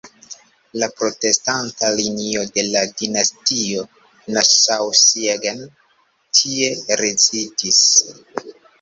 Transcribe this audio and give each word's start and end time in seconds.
La 0.83 0.87
protestanta 1.01 1.91
linio 1.99 2.47
de 2.55 2.65
la 2.71 2.83
dinastio 3.03 3.85
"Nassau-Siegen" 4.39 5.65
tie 6.41 6.75
rezidis. 7.07 7.87